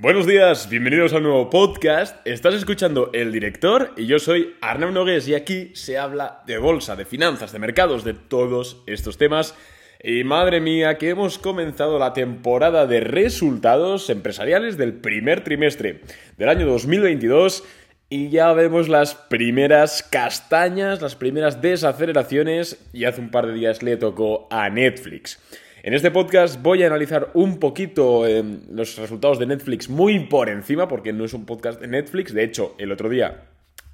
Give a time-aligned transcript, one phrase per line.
[0.00, 2.24] Buenos días, bienvenidos al nuevo podcast.
[2.24, 6.94] Estás escuchando El Director y yo soy Arnaud Nogués y aquí se habla de bolsa,
[6.94, 9.56] de finanzas, de mercados, de todos estos temas.
[10.00, 16.02] Y madre mía, que hemos comenzado la temporada de resultados empresariales del primer trimestre
[16.36, 17.64] del año 2022
[18.08, 23.82] y ya vemos las primeras castañas, las primeras desaceleraciones y hace un par de días
[23.82, 25.40] le tocó a Netflix.
[25.84, 30.48] En este podcast voy a analizar un poquito eh, los resultados de Netflix muy por
[30.48, 32.34] encima, porque no es un podcast de Netflix.
[32.34, 33.44] De hecho, el otro día,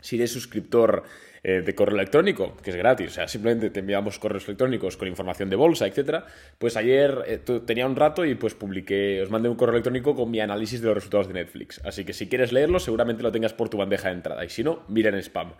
[0.00, 1.02] si eres suscriptor
[1.42, 5.08] eh, de correo electrónico, que es gratis, o sea, simplemente te enviamos correos electrónicos con
[5.08, 6.24] información de bolsa, etcétera,
[6.56, 10.30] pues ayer eh, tenía un rato y pues publiqué, os mandé un correo electrónico con
[10.30, 11.82] mi análisis de los resultados de Netflix.
[11.84, 14.42] Así que si quieres leerlo, seguramente lo tengas por tu bandeja de entrada.
[14.42, 15.52] Y si no, mira en spam.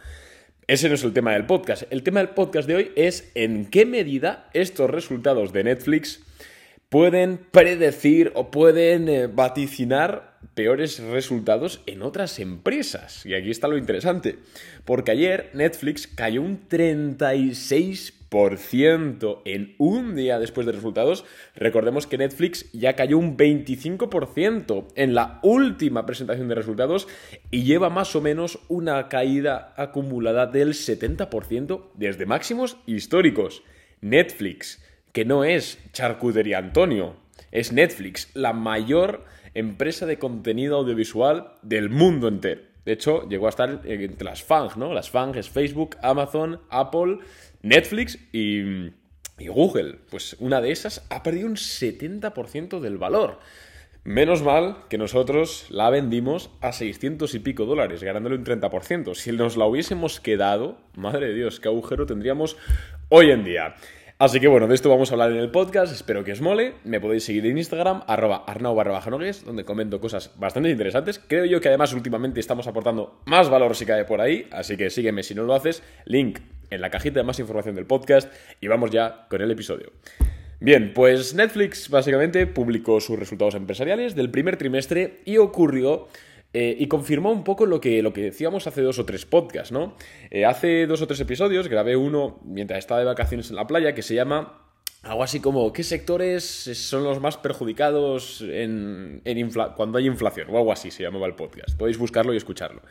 [0.66, 1.82] Ese no es el tema del podcast.
[1.90, 6.22] El tema del podcast de hoy es en qué medida estos resultados de Netflix
[6.88, 13.26] pueden predecir o pueden eh, vaticinar peores resultados en otras empresas.
[13.26, 14.38] Y aquí está lo interesante,
[14.84, 21.24] porque ayer Netflix cayó un 36% en un día después de resultados.
[21.54, 27.06] Recordemos que Netflix ya cayó un 25% en la última presentación de resultados
[27.50, 33.62] y lleva más o menos una caída acumulada del 70% desde máximos históricos.
[34.00, 37.23] Netflix, que no es Charcutería Antonio,
[37.54, 39.24] es Netflix, la mayor
[39.54, 42.60] empresa de contenido audiovisual del mundo entero.
[42.84, 44.92] De hecho, llegó a estar entre las FANG, ¿no?
[44.92, 47.18] Las FANG es Facebook, Amazon, Apple,
[47.62, 48.90] Netflix y,
[49.38, 49.98] Google.
[50.10, 53.38] Pues una de esas ha perdido un 70% del valor.
[54.02, 59.14] Menos mal que nosotros la vendimos a 600 y pico dólares, ganándole un 30%.
[59.14, 62.56] Si nos la hubiésemos quedado, madre de Dios, qué agujero tendríamos
[63.08, 63.76] hoy en día.
[64.16, 66.74] Así que bueno, de esto vamos a hablar en el podcast, espero que os mole.
[66.84, 69.02] Me podéis seguir en Instagram, arroba arnau barra
[69.44, 71.18] donde comento cosas bastante interesantes.
[71.18, 74.88] Creo yo que además últimamente estamos aportando más valor si cae por ahí, así que
[74.90, 75.82] sígueme si no lo haces.
[76.04, 76.38] Link
[76.70, 79.90] en la cajita de más información del podcast y vamos ya con el episodio.
[80.60, 86.06] Bien, pues Netflix básicamente publicó sus resultados empresariales del primer trimestre y ocurrió
[86.54, 89.72] eh, y confirmó un poco lo que, lo que decíamos hace dos o tres podcasts,
[89.72, 89.96] ¿no?
[90.30, 93.92] Eh, hace dos o tres episodios grabé uno mientras estaba de vacaciones en la playa
[93.92, 94.60] que se llama
[95.02, 99.20] algo así como ¿qué sectores son los más perjudicados en,
[99.76, 100.48] cuando hay inflación?
[100.50, 101.76] O algo así se llamaba el podcast.
[101.76, 102.82] Podéis buscarlo y escucharlo.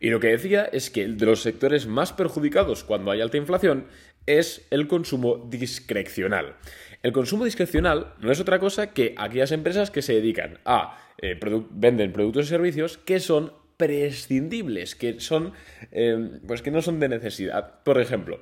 [0.00, 3.86] Y lo que decía es que de los sectores más perjudicados cuando hay alta inflación
[4.26, 6.56] es el consumo discrecional.
[7.02, 11.38] El consumo discrecional no es otra cosa que aquellas empresas que se dedican a eh,
[11.70, 15.52] venden productos y servicios que son prescindibles, que son
[15.92, 17.82] eh, pues que no son de necesidad.
[17.84, 18.40] Por ejemplo,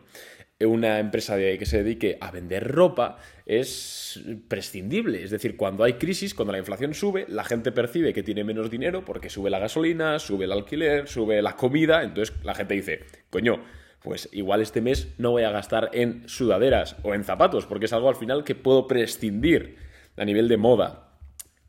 [0.66, 5.22] una empresa que se dedique a vender ropa es prescindible.
[5.22, 8.70] Es decir, cuando hay crisis, cuando la inflación sube, la gente percibe que tiene menos
[8.70, 12.02] dinero porque sube la gasolina, sube el alquiler, sube la comida.
[12.02, 13.62] Entonces la gente dice, coño,
[14.00, 17.92] pues igual este mes no voy a gastar en sudaderas o en zapatos, porque es
[17.92, 19.76] algo al final que puedo prescindir
[20.16, 21.10] a nivel de moda.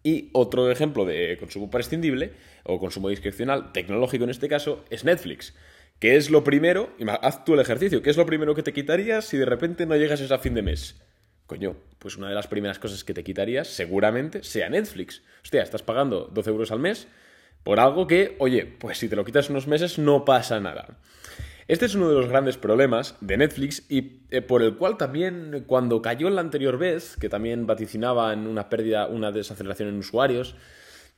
[0.03, 5.55] Y otro ejemplo de consumo prescindible, o consumo discrecional, tecnológico en este caso, es Netflix.
[5.99, 6.89] ¿Qué es lo primero?
[7.21, 8.01] Haz tú el ejercicio.
[8.01, 10.61] ¿Qué es lo primero que te quitarías si de repente no llegas a fin de
[10.61, 11.01] mes?
[11.47, 15.21] Coño, pues una de las primeras cosas que te quitarías seguramente sea Netflix.
[15.43, 17.07] Hostia, estás pagando 12 euros al mes
[17.63, 20.97] por algo que, oye, pues si te lo quitas unos meses no pasa nada.
[21.67, 25.63] Este es uno de los grandes problemas de Netflix y eh, por el cual también
[25.65, 30.55] cuando cayó la anterior vez, que también vaticinaba en una pérdida, una desaceleración en usuarios,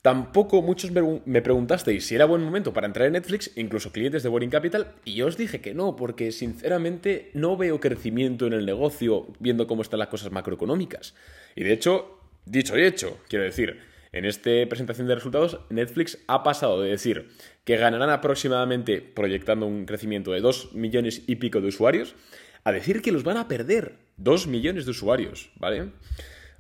[0.02, 4.30] tampoco muchos me, preguntasteis si era buen momento para entrar en Netflix, incluso clientes de
[4.30, 8.66] Boring Capital, y yo os dije que no, porque sinceramente no veo crecimiento en el
[8.66, 11.16] negocio viendo cómo están las cosas macroeconómicas.
[11.56, 13.80] Y de hecho, dicho y hecho, quiero decir,
[14.12, 17.30] en esta presentación de resultados, Netflix ha pasado de decir
[17.66, 22.16] que ganarán aproximadamente, proyectando un crecimiento de 2 millones y pico de usuarios,
[22.64, 25.92] a decir que los van a perder 2 millones de usuarios, ¿vale?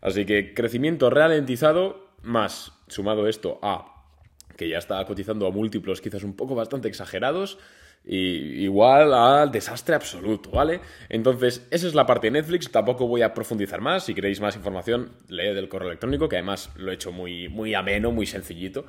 [0.01, 3.93] Así que crecimiento ralentizado, más sumado esto a
[4.55, 7.59] que ya está cotizando a múltiplos quizás un poco bastante exagerados,
[8.09, 10.79] y igual al desastre absoluto, ¿vale?
[11.09, 14.55] Entonces, esa es la parte de Netflix, tampoco voy a profundizar más, si queréis más
[14.55, 18.85] información, leed el correo electrónico, que además lo he hecho muy, muy ameno, muy sencillito.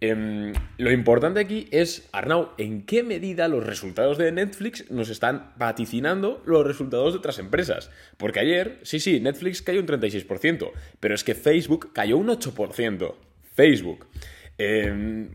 [0.00, 5.52] Em, lo importante aquí es, Arnau, ¿en qué medida los resultados de Netflix nos están
[5.56, 7.90] vaticinando los resultados de otras empresas?
[8.16, 13.14] Porque ayer, sí, sí, Netflix cayó un 36%, pero es que Facebook cayó un 8%.
[13.54, 14.06] Facebook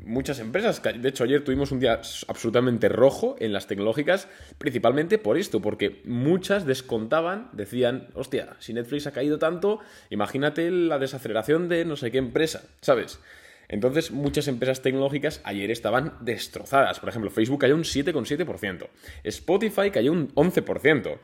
[0.05, 0.81] muchas empresas.
[0.83, 4.27] De hecho, ayer tuvimos un día absolutamente rojo en las tecnológicas,
[4.57, 9.79] principalmente por esto, porque muchas descontaban, decían, hostia, si Netflix ha caído tanto,
[10.09, 13.19] imagínate la desaceleración de no sé qué empresa, ¿sabes?
[13.67, 16.99] Entonces, muchas empresas tecnológicas ayer estaban destrozadas.
[16.99, 18.87] Por ejemplo, Facebook cayó un 7,7%.
[19.23, 21.19] Spotify cayó un 11%.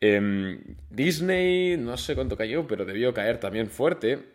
[0.00, 0.60] Em,
[0.90, 4.33] Disney, no sé cuánto cayó, pero debió caer también fuerte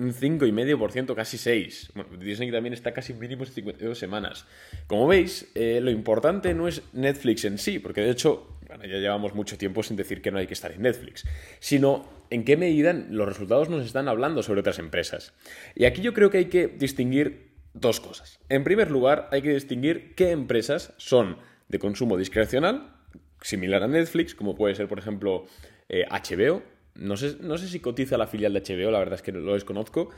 [0.00, 1.92] un 5,5%, casi 6.
[1.94, 4.46] Bueno, Disney también está casi mínimo 52 semanas.
[4.86, 8.96] Como veis, eh, lo importante no es Netflix en sí, porque de hecho, bueno, ya
[8.96, 11.26] llevamos mucho tiempo sin decir que no hay que estar en Netflix,
[11.58, 15.34] sino en qué medida los resultados nos están hablando sobre otras empresas.
[15.74, 18.40] Y aquí yo creo que hay que distinguir dos cosas.
[18.48, 21.36] En primer lugar, hay que distinguir qué empresas son
[21.68, 22.96] de consumo discrecional,
[23.42, 25.46] similar a Netflix, como puede ser, por ejemplo,
[25.88, 26.62] HBO, eh,
[26.94, 29.54] no sé, no sé si cotiza la filial de HBO, la verdad es que lo
[29.54, 30.10] desconozco.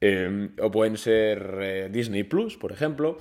[0.00, 3.18] Em, o pueden ser eh, Disney Plus, por ejemplo.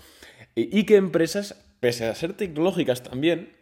[0.55, 3.53] Y, que empresas, pese a ser tecnológicas también,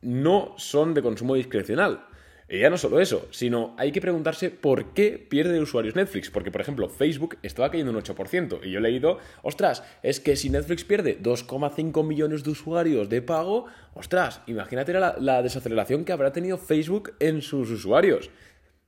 [0.00, 2.06] no son de consumo discrecional.
[2.48, 6.30] Y ya no solo eso, sino hay que preguntarse por qué pierde usuarios Netflix.
[6.30, 8.60] Porque, por ejemplo, Facebook estaba cayendo un 8%.
[8.62, 13.22] Y yo he leído, ostras, es que si Netflix pierde 2,5 millones de usuarios de
[13.22, 18.30] pago, ostras, imagínate la desaceleración que habrá tenido Facebook en sus usuarios.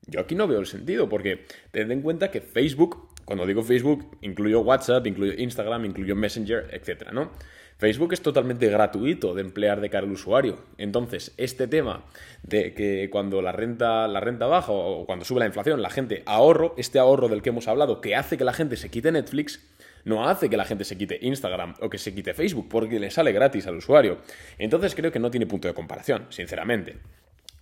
[0.06, 4.16] Yo aquí no veo el sentido, porque tened en cuenta que Facebook, cuando digo Facebook,
[4.20, 7.10] incluyo WhatsApp, incluyo Instagram, incluyo Messenger, etc.
[7.12, 7.32] ¿no?
[7.78, 10.58] Facebook es totalmente gratuito de emplear de cara al usuario.
[10.78, 12.04] Entonces, este tema
[12.42, 16.22] de que cuando la renta, la renta baja o cuando sube la inflación, la gente
[16.24, 19.60] ahorro, este ahorro del que hemos hablado, que hace que la gente se quite Netflix,
[20.04, 23.10] no hace que la gente se quite Instagram o que se quite Facebook, porque le
[23.10, 24.18] sale gratis al usuario.
[24.56, 26.96] Entonces creo que no tiene punto de comparación, sinceramente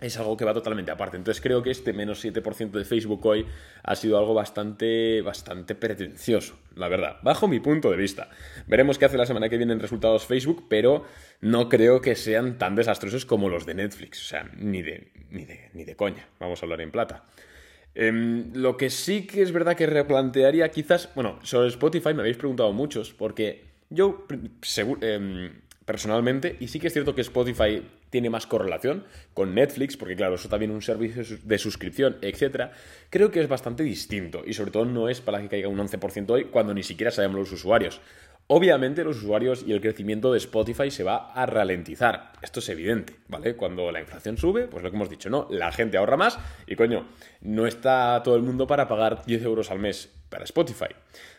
[0.01, 1.17] es algo que va totalmente aparte.
[1.17, 3.45] Entonces creo que este menos 7% de Facebook hoy
[3.83, 8.29] ha sido algo bastante, bastante pretencioso, la verdad, bajo mi punto de vista.
[8.67, 11.05] Veremos qué hace la semana que viene en resultados Facebook, pero
[11.41, 15.45] no creo que sean tan desastrosos como los de Netflix, o sea, ni de, ni
[15.45, 17.25] de, ni de coña, vamos a hablar en plata.
[17.97, 22.35] Em, lo que sí que es verdad que replantearía quizás, bueno, sobre Spotify me habéis
[22.35, 24.27] preguntado muchos, porque yo
[25.01, 25.51] eh,
[25.85, 27.83] personalmente, y sí que es cierto que Spotify
[28.15, 29.03] tiene más correlación
[29.33, 32.71] con Netflix, porque claro, eso también es un servicio de suscripción, etc.
[33.09, 36.29] Creo que es bastante distinto y sobre todo no es para que caiga un 11%
[36.29, 37.99] hoy cuando ni siquiera sabemos los usuarios.
[38.47, 42.31] Obviamente los usuarios y el crecimiento de Spotify se va a ralentizar.
[42.41, 43.57] Esto es evidente, ¿vale?
[43.57, 45.49] Cuando la inflación sube, pues lo que hemos dicho, ¿no?
[45.49, 47.09] La gente ahorra más y coño,
[47.41, 50.95] no está todo el mundo para pagar 10 euros al mes para Spotify.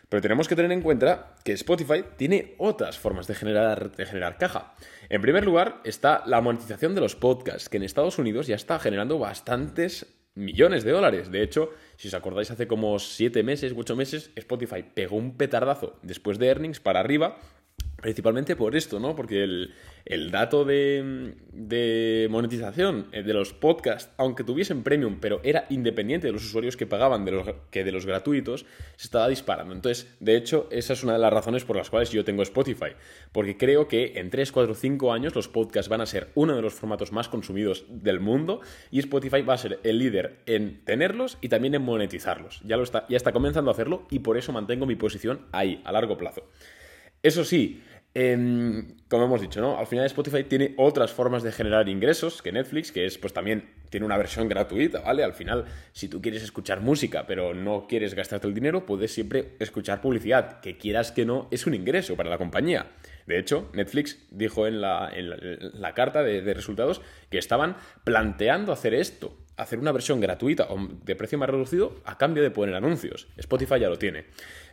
[0.09, 4.37] Pero tenemos que tener en cuenta que Spotify tiene otras formas de generar, de generar
[4.37, 4.73] caja.
[5.09, 8.79] En primer lugar está la monetización de los podcasts, que en Estados Unidos ya está
[8.79, 10.05] generando bastantes
[10.37, 11.31] millones de dólares.
[11.31, 15.99] De hecho, si os acordáis, hace como 7 meses, 8 meses, Spotify pegó un petardazo
[16.03, 17.37] después de earnings para arriba
[18.01, 19.15] Principalmente por esto, ¿no?
[19.15, 26.27] Porque el, dato de, monetización eh, de los podcasts, aunque tuviesen premium, pero era independiente
[26.27, 28.67] de los usuarios que pagaban de los, que de los gratuitos,
[28.97, 29.73] se estaba disparando.
[29.73, 32.91] Entonces, de hecho, esa es una de las razones por las cuales yo tengo Spotify.
[33.31, 36.61] Porque creo que en 3, 4, 5 años los podcasts van a ser uno de
[36.61, 38.61] los formatos más consumidos del mundo
[38.91, 42.61] y Spotify va a ser el líder en tenerlos y también en monetizarlos.
[42.63, 45.81] Ya, lo está, ya está comenzando a hacerlo y por eso mantengo mi posición ahí,
[45.83, 46.43] a largo plazo.
[47.27, 47.83] Eso sí,
[48.13, 49.77] em, como hemos dicho, ¿no?
[49.77, 53.69] Al final Spotify tiene otras formas de generar ingresos que Netflix, que es pues también
[53.89, 55.25] tiene una versión gratuita, ¿vale?
[55.25, 59.55] Al final, si tú quieres escuchar música, pero no quieres gastarte el dinero, puedes siempre
[59.59, 62.91] escuchar publicidad, que quieras que no, es un ingreso para la compañía.
[63.25, 65.11] De hecho, Netflix dijo en la,
[65.93, 71.37] carta de resultados que estaban planteando hacer esto hacer una versión gratuita o de precio
[71.37, 73.27] más reducido a cambio de poner anuncios.
[73.37, 74.25] Spotify ya lo tiene.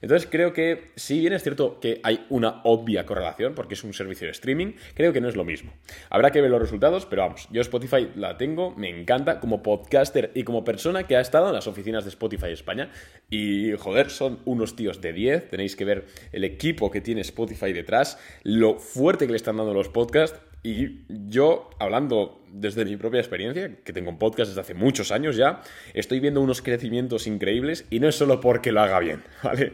[0.02, 3.94] Entonces creo que si bien es cierto que hay una obvia correlación porque es un
[3.94, 5.72] servicio de streaming, creo que no es lo mismo.
[6.10, 10.30] Habrá que ver los resultados, pero vamos, yo Spotify la tengo, me encanta como podcaster
[10.34, 12.90] y como persona que ha estado en las oficinas de Spotify España
[13.30, 17.72] y joder, son unos tíos de 10, tenéis que ver el equipo que tiene Spotify
[17.72, 23.20] detrás, lo fuerte que le están dando los podcasts y yo, hablando desde mi propia
[23.20, 25.60] experiencia, que tengo un podcast desde hace muchos años ya,
[25.92, 29.72] estoy viendo unos crecimientos increíbles y no es solo porque lo haga bien, ¿vale?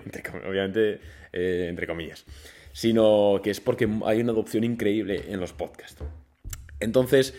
[0.49, 1.01] obviamente,
[1.33, 2.25] eh, entre comillas,
[2.73, 6.03] sino que es porque hay una adopción increíble en los podcasts.
[6.81, 7.35] Entonces,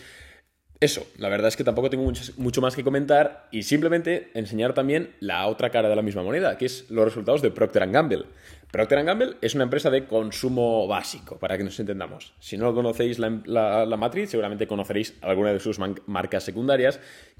[0.82, 5.14] eso, la verdad es que tampoco tengo mucho, más que comentar y simplemente enseñar también
[5.20, 8.24] la otra cara de la misma moneda, que es los resultados de Procter Gamble.
[8.72, 12.34] Procter Gamble es una empresa de consumo básico, para que nos entendamos.
[12.40, 16.98] Si no conocéis la, matriz, seguramente conoceréis alguna de sus marcas secundarias,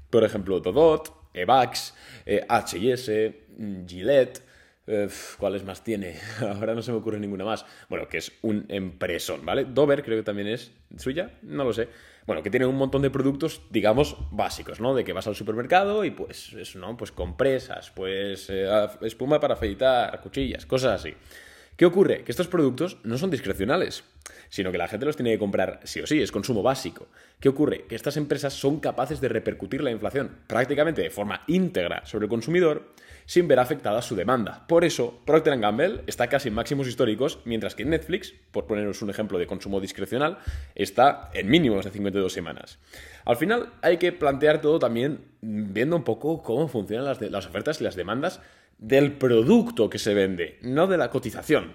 [0.09, 1.95] por ejemplo, Dodot, Evax,
[2.47, 3.41] H&S,
[3.85, 4.41] Gillette,
[4.85, 5.07] Eh,
[5.37, 6.17] ¿Cuáles más tiene?
[6.41, 7.65] Ahora no se me ocurre ninguna más.
[7.89, 9.63] Bueno, que es un empresón, ¿vale?
[9.63, 11.87] Dover creo que también es suya, no lo sé.
[12.25, 14.95] Bueno, que tiene un montón de productos, digamos, básicos, ¿no?
[14.95, 16.95] De que vas al supermercado y pues, eso, ¿no?
[16.95, 18.67] Pues compresas, pues eh,
[19.01, 21.13] espuma para afeitar, cuchillas, cosas así.
[21.75, 22.23] ¿Qué ocurre?
[22.23, 24.03] Que estos productos no son discrecionales,
[24.49, 27.07] sino que la gente los tiene que comprar sí o sí, es consumo básico.
[27.39, 27.85] ¿Qué ocurre?
[27.87, 32.29] Que estas empresas son capaces de repercutir la inflación prácticamente de forma íntegra sobre el
[32.29, 32.93] consumidor
[33.25, 34.65] sin ver afectada su demanda.
[34.67, 39.09] Por eso, Procter Gamble está casi en máximos históricos, mientras que Netflix, por poneros un
[39.09, 40.37] ejemplo de consumo discrecional,
[40.75, 42.79] está en mínimos de 52 semanas.
[43.25, 47.81] Al final hay que plantear todo también viendo un poco cómo funcionan las, las ofertas
[47.81, 48.41] y las demandas
[48.77, 51.73] del producto que se vende, no de la cotización.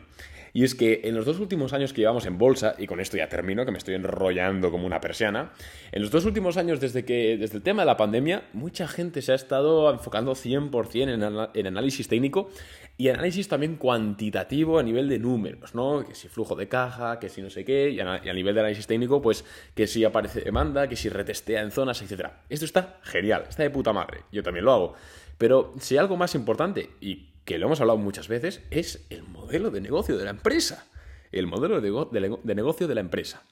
[0.53, 3.17] Y es que en los dos últimos años que llevamos en bolsa, y con esto
[3.17, 5.53] ya termino, que me estoy enrollando como una persiana,
[5.93, 9.23] en los dos últimos años desde, que, desde el tema de la pandemia, mucha gente
[9.23, 12.51] se ha estado enfocando 100% en, análisis técnico
[12.97, 16.05] y análisis también cuantitativo a nivel de números, ¿no?
[16.05, 18.55] Que si flujo de caja, que si no sé qué, y a, y a nivel
[18.55, 22.31] de análisis técnico, pues que si aparece demanda, que si retestea en zonas, etc.
[22.49, 24.95] Esto está genial, está de puta madre, yo también lo hago.
[25.39, 29.71] Pero si algo más importante, y que lo hemos hablado muchas veces, es el modelo
[29.71, 30.87] de negocio de la empresa.
[31.33, 33.43] El modelo de, negocio de la empresa.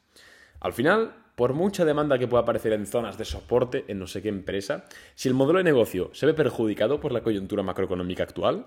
[0.61, 4.21] Al final, por mucha demanda que pueda aparecer en zonas de soporte en no sé
[4.23, 8.67] qué empresa, si el modelo de negocio se ve perjudicado por la coyuntura macroeconómica actual,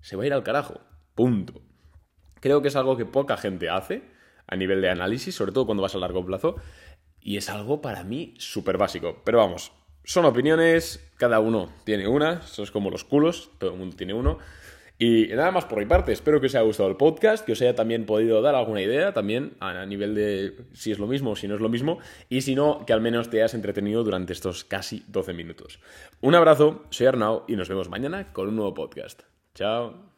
[0.00, 0.80] se va a ir al carajo.
[1.14, 1.62] Punto.
[2.40, 4.02] Creo que es algo que poca gente hace
[4.46, 6.56] a nivel de análisis, sobre todo cuando vas a largo plazo,
[7.20, 9.22] y es algo para mí súper básico.
[9.24, 9.72] Pero vamos,
[10.06, 14.14] son opiniones, cada uno tiene una, eso es como los culos, todo el mundo tiene
[14.14, 14.38] uno.
[14.98, 17.60] Y nada más por mi parte, espero que os haya gustado el podcast, que os
[17.60, 21.36] haya también podido dar alguna idea también a nivel de si es lo mismo o
[21.36, 21.98] si no es lo mismo,
[22.30, 25.80] y si no, que al menos te hayas entretenido durante estos casi 12 minutos.
[26.20, 29.24] Un abrazo, soy Arnau y nos vemos mañana con un nuevo podcast.
[29.54, 30.15] Chao.